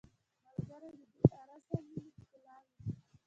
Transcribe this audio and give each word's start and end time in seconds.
ملګری 0.67 0.89
د 1.07 1.09
بې 1.13 1.19
غرضه 1.31 1.77
مینې 1.85 2.09
ښکلا 2.15 2.55
وي 2.65 2.81